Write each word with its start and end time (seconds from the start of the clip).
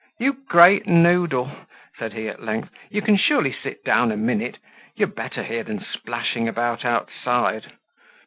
"You 0.17 0.33
great 0.47 0.87
noodle!" 0.87 1.51
said 1.99 2.13
he 2.13 2.27
at 2.27 2.41
length, 2.41 2.71
"you 2.89 3.03
can 3.03 3.17
surely 3.17 3.53
sit 3.53 3.83
down 3.83 4.11
a 4.11 4.17
minute. 4.17 4.57
You're 4.95 5.07
better 5.07 5.43
here 5.43 5.61
than 5.63 5.85
splashing 5.93 6.47
about 6.47 6.83
outside. 6.83 7.73